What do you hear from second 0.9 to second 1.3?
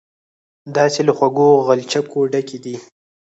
له